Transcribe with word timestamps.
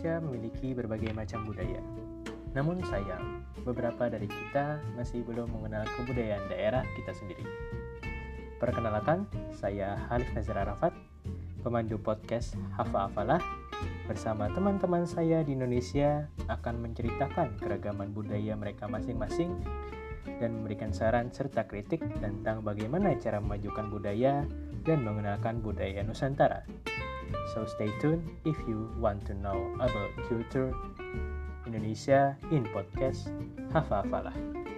Indonesia 0.00 0.24
memiliki 0.24 0.68
berbagai 0.72 1.12
macam 1.12 1.44
budaya. 1.44 1.76
Namun 2.56 2.80
sayang, 2.88 3.44
beberapa 3.68 4.08
dari 4.08 4.24
kita 4.32 4.80
masih 4.96 5.20
belum 5.28 5.52
mengenal 5.52 5.84
kebudayaan 5.92 6.48
daerah 6.48 6.80
kita 6.96 7.12
sendiri. 7.12 7.44
Perkenalkan, 8.56 9.28
saya 9.52 10.00
Halif 10.08 10.32
Nazar 10.32 10.64
Arafat, 10.64 10.96
pemandu 11.60 12.00
podcast 12.00 12.56
Hafa 12.80 13.12
Afalah. 13.12 13.44
Bersama 14.08 14.48
teman-teman 14.48 15.04
saya 15.04 15.44
di 15.44 15.52
Indonesia 15.52 16.32
akan 16.48 16.80
menceritakan 16.80 17.60
keragaman 17.60 18.16
budaya 18.16 18.56
mereka 18.56 18.88
masing-masing 18.88 19.52
dan 20.40 20.64
memberikan 20.64 20.96
saran 20.96 21.28
serta 21.28 21.68
kritik 21.68 22.00
tentang 22.24 22.64
bagaimana 22.64 23.20
cara 23.20 23.36
memajukan 23.36 23.92
budaya 23.92 24.48
dan 24.80 25.04
mengenalkan 25.04 25.60
budaya 25.60 26.00
Nusantara. 26.00 26.64
So 27.50 27.66
stay 27.66 27.90
tuned 27.98 28.22
if 28.44 28.56
you 28.68 28.86
want 28.98 29.26
to 29.26 29.34
know 29.34 29.74
about 29.82 30.10
culture 30.28 30.70
Indonesia 31.66 32.38
in 32.50 32.62
podcast 32.70 33.26
Hafa 33.74 34.06
Hafalah. 34.06 34.69